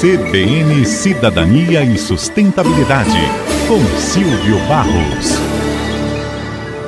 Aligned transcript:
CBN 0.00 0.84
Cidadania 0.84 1.82
e 1.82 1.96
Sustentabilidade, 1.96 3.18
com 3.66 3.82
Silvio 3.98 4.58
Barros. 4.68 5.30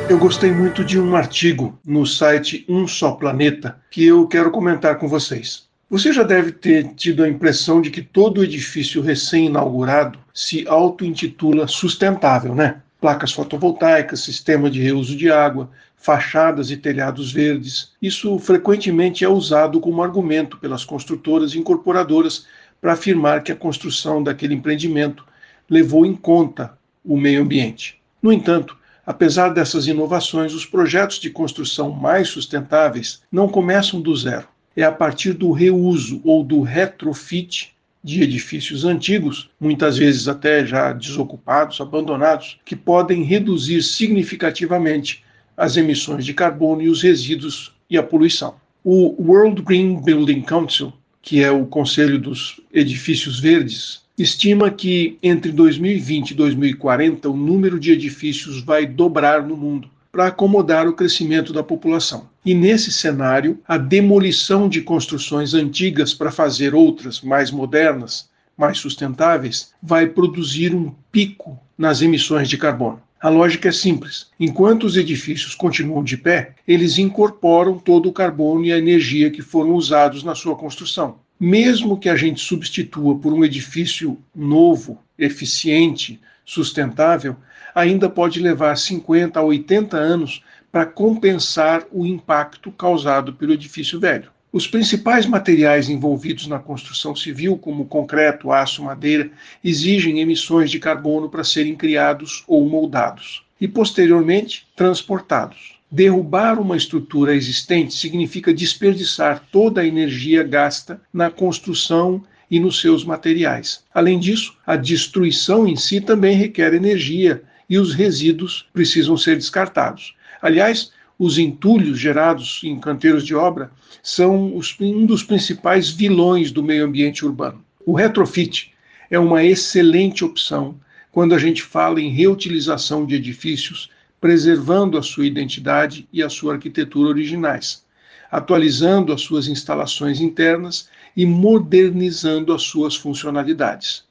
Eu 0.08 0.18
gostei 0.18 0.50
muito 0.50 0.84
de 0.84 1.00
um 1.00 1.16
artigo 1.16 1.78
no 1.82 2.04
site 2.04 2.64
Um 2.68 2.86
Só 2.86 3.12
Planeta 3.12 3.78
que 3.90 4.04
eu 4.04 4.26
quero 4.28 4.50
comentar 4.50 4.98
com 4.98 5.08
vocês. 5.08 5.64
Você 5.88 6.12
já 6.12 6.22
deve 6.24 6.52
ter 6.52 6.94
tido 6.94 7.24
a 7.24 7.28
impressão 7.28 7.80
de 7.80 7.90
que 7.90 8.02
todo 8.02 8.44
edifício 8.44 9.00
recém-inaugurado 9.00 10.18
se 10.34 10.68
auto-intitula 10.68 11.66
sustentável, 11.66 12.54
né? 12.54 12.82
Placas 13.00 13.32
fotovoltaicas, 13.32 14.20
sistema 14.20 14.68
de 14.68 14.82
reuso 14.82 15.16
de 15.16 15.30
água, 15.30 15.70
fachadas 15.96 16.70
e 16.70 16.76
telhados 16.76 17.32
verdes. 17.32 17.92
Isso 18.00 18.38
frequentemente 18.38 19.24
é 19.24 19.28
usado 19.28 19.80
como 19.80 20.02
argumento 20.02 20.58
pelas 20.58 20.84
construtoras 20.84 21.54
e 21.54 21.58
incorporadoras 21.58 22.46
para 22.80 22.92
afirmar 22.92 23.42
que 23.42 23.50
a 23.50 23.56
construção 23.56 24.22
daquele 24.22 24.54
empreendimento 24.54 25.24
levou 25.68 26.06
em 26.06 26.14
conta 26.14 26.78
o 27.04 27.16
meio 27.16 27.42
ambiente. 27.42 28.00
No 28.22 28.32
entanto, 28.32 28.76
apesar 29.04 29.48
dessas 29.50 29.86
inovações, 29.86 30.52
os 30.52 30.66
projetos 30.66 31.18
de 31.18 31.30
construção 31.30 31.90
mais 31.90 32.28
sustentáveis 32.28 33.22
não 33.30 33.48
começam 33.48 34.00
do 34.00 34.14
zero. 34.14 34.46
É 34.76 34.84
a 34.84 34.92
partir 34.92 35.32
do 35.32 35.52
reuso 35.52 36.20
ou 36.24 36.44
do 36.44 36.60
retrofit 36.60 37.74
de 38.04 38.22
edifícios 38.22 38.84
antigos, 38.84 39.50
muitas 39.58 39.98
vezes 39.98 40.28
até 40.28 40.64
já 40.64 40.92
desocupados, 40.92 41.80
abandonados, 41.80 42.60
que 42.64 42.76
podem 42.76 43.24
reduzir 43.24 43.82
significativamente 43.82 45.24
as 45.56 45.76
emissões 45.76 46.24
de 46.24 46.34
carbono 46.34 46.82
e 46.82 46.88
os 46.88 47.02
resíduos 47.02 47.72
e 47.88 47.96
a 47.96 48.02
poluição. 48.02 48.54
O 48.84 49.14
World 49.22 49.62
Green 49.62 50.00
Building 50.00 50.42
Council 50.42 50.92
que 51.26 51.42
é 51.42 51.50
o 51.50 51.66
Conselho 51.66 52.20
dos 52.20 52.60
Edifícios 52.72 53.40
Verdes, 53.40 54.02
estima 54.16 54.70
que 54.70 55.18
entre 55.20 55.50
2020 55.50 56.30
e 56.30 56.34
2040 56.34 57.28
o 57.28 57.36
número 57.36 57.80
de 57.80 57.90
edifícios 57.90 58.62
vai 58.62 58.86
dobrar 58.86 59.42
no 59.42 59.56
mundo 59.56 59.90
para 60.12 60.28
acomodar 60.28 60.86
o 60.86 60.92
crescimento 60.92 61.52
da 61.52 61.64
população. 61.64 62.28
E 62.44 62.54
nesse 62.54 62.92
cenário, 62.92 63.58
a 63.66 63.76
demolição 63.76 64.68
de 64.68 64.82
construções 64.82 65.52
antigas 65.52 66.14
para 66.14 66.30
fazer 66.30 66.76
outras 66.76 67.20
mais 67.20 67.50
modernas, 67.50 68.30
mais 68.56 68.78
sustentáveis, 68.78 69.72
vai 69.82 70.06
produzir 70.06 70.76
um 70.76 70.94
pico 71.10 71.58
nas 71.76 72.02
emissões 72.02 72.48
de 72.48 72.56
carbono. 72.56 73.02
A 73.26 73.28
lógica 73.28 73.70
é 73.70 73.72
simples. 73.72 74.28
Enquanto 74.38 74.84
os 74.84 74.96
edifícios 74.96 75.52
continuam 75.52 76.04
de 76.04 76.16
pé, 76.16 76.54
eles 76.64 76.96
incorporam 76.96 77.76
todo 77.76 78.08
o 78.08 78.12
carbono 78.12 78.64
e 78.64 78.72
a 78.72 78.78
energia 78.78 79.32
que 79.32 79.42
foram 79.42 79.72
usados 79.72 80.22
na 80.22 80.36
sua 80.36 80.54
construção. 80.54 81.18
Mesmo 81.40 81.98
que 81.98 82.08
a 82.08 82.14
gente 82.14 82.40
substitua 82.40 83.18
por 83.18 83.32
um 83.32 83.44
edifício 83.44 84.16
novo, 84.32 85.02
eficiente, 85.18 86.20
sustentável, 86.44 87.34
ainda 87.74 88.08
pode 88.08 88.38
levar 88.38 88.78
50 88.78 89.40
a 89.40 89.42
80 89.42 89.96
anos 89.96 90.40
para 90.70 90.86
compensar 90.86 91.82
o 91.90 92.06
impacto 92.06 92.70
causado 92.70 93.32
pelo 93.32 93.54
edifício 93.54 93.98
velho. 93.98 94.30
Os 94.56 94.66
principais 94.66 95.26
materiais 95.26 95.90
envolvidos 95.90 96.46
na 96.46 96.58
construção 96.58 97.14
civil, 97.14 97.58
como 97.58 97.84
concreto, 97.84 98.50
aço, 98.50 98.82
madeira, 98.82 99.30
exigem 99.62 100.18
emissões 100.20 100.70
de 100.70 100.78
carbono 100.78 101.28
para 101.28 101.44
serem 101.44 101.76
criados 101.76 102.42
ou 102.48 102.66
moldados 102.66 103.44
e, 103.60 103.68
posteriormente, 103.68 104.66
transportados. 104.74 105.78
Derrubar 105.90 106.58
uma 106.58 106.74
estrutura 106.74 107.36
existente 107.36 107.92
significa 107.92 108.54
desperdiçar 108.54 109.44
toda 109.52 109.82
a 109.82 109.86
energia 109.86 110.42
gasta 110.42 111.02
na 111.12 111.28
construção 111.30 112.24
e 112.50 112.58
nos 112.58 112.80
seus 112.80 113.04
materiais. 113.04 113.84
Além 113.92 114.18
disso, 114.18 114.56
a 114.66 114.74
destruição 114.74 115.68
em 115.68 115.76
si 115.76 116.00
também 116.00 116.34
requer 116.34 116.72
energia 116.72 117.42
e 117.68 117.76
os 117.78 117.92
resíduos 117.92 118.66
precisam 118.72 119.18
ser 119.18 119.36
descartados. 119.36 120.14
Aliás, 120.40 120.92
os 121.18 121.38
entulhos 121.38 121.98
gerados 121.98 122.60
em 122.62 122.78
canteiros 122.78 123.24
de 123.24 123.34
obra 123.34 123.70
são 124.02 124.56
os, 124.56 124.76
um 124.80 125.06
dos 125.06 125.22
principais 125.22 125.90
vilões 125.90 126.50
do 126.50 126.62
meio 126.62 126.84
ambiente 126.84 127.24
urbano. 127.24 127.64
O 127.84 127.94
retrofit 127.94 128.72
é 129.10 129.18
uma 129.18 129.44
excelente 129.44 130.24
opção 130.24 130.78
quando 131.10 131.34
a 131.34 131.38
gente 131.38 131.62
fala 131.62 132.00
em 132.00 132.10
reutilização 132.10 133.06
de 133.06 133.14
edifícios, 133.14 133.90
preservando 134.20 134.98
a 134.98 135.02
sua 135.02 135.26
identidade 135.26 136.06
e 136.12 136.22
a 136.22 136.28
sua 136.28 136.54
arquitetura 136.54 137.08
originais, 137.08 137.84
atualizando 138.30 139.12
as 139.12 139.22
suas 139.22 139.48
instalações 139.48 140.20
internas 140.20 140.88
e 141.16 141.24
modernizando 141.24 142.52
as 142.52 142.62
suas 142.62 142.94
funcionalidades. 142.94 144.04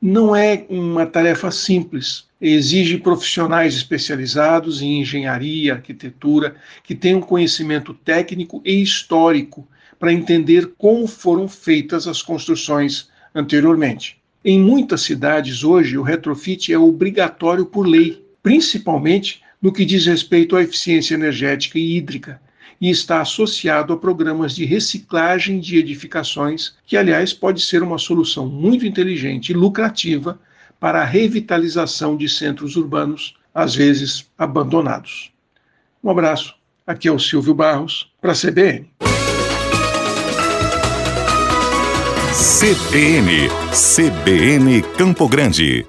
Não 0.00 0.34
é 0.36 0.66
uma 0.68 1.06
tarefa 1.06 1.50
simples, 1.50 2.24
exige 2.40 2.98
profissionais 2.98 3.74
especializados 3.74 4.82
em 4.82 5.00
engenharia, 5.00 5.74
arquitetura, 5.74 6.56
que 6.82 6.94
tenham 6.94 7.20
conhecimento 7.20 7.94
técnico 7.94 8.60
e 8.64 8.82
histórico 8.82 9.66
para 9.98 10.12
entender 10.12 10.72
como 10.76 11.06
foram 11.06 11.48
feitas 11.48 12.06
as 12.06 12.20
construções 12.20 13.08
anteriormente. 13.34 14.18
Em 14.44 14.60
muitas 14.60 15.00
cidades 15.00 15.64
hoje, 15.64 15.96
o 15.96 16.02
retrofit 16.02 16.70
é 16.70 16.78
obrigatório 16.78 17.64
por 17.64 17.86
lei, 17.86 18.22
principalmente 18.42 19.40
no 19.60 19.72
que 19.72 19.86
diz 19.86 20.04
respeito 20.04 20.54
à 20.54 20.62
eficiência 20.62 21.14
energética 21.14 21.78
e 21.78 21.96
hídrica, 21.96 22.38
e 22.84 22.90
está 22.90 23.22
associado 23.22 23.94
a 23.94 23.96
programas 23.96 24.54
de 24.54 24.66
reciclagem 24.66 25.58
de 25.58 25.78
edificações, 25.78 26.74
que, 26.84 26.98
aliás, 26.98 27.32
pode 27.32 27.62
ser 27.62 27.82
uma 27.82 27.96
solução 27.96 28.46
muito 28.46 28.84
inteligente 28.84 29.48
e 29.48 29.54
lucrativa 29.54 30.38
para 30.78 31.00
a 31.00 31.04
revitalização 31.04 32.14
de 32.14 32.28
centros 32.28 32.76
urbanos, 32.76 33.36
às 33.54 33.74
vezes 33.74 34.30
abandonados. 34.36 35.32
Um 36.02 36.10
abraço. 36.10 36.54
Aqui 36.86 37.08
é 37.08 37.10
o 37.10 37.18
Silvio 37.18 37.54
Barros, 37.54 38.12
para 38.20 38.32
a 38.32 38.36
CBN. 38.36 38.86
CBN, 42.34 43.48
CBN 43.72 44.82
Campo 44.98 45.26
Grande. 45.26 45.86